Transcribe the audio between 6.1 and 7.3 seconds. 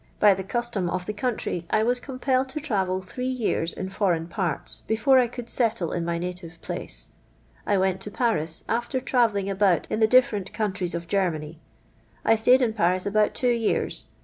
native place,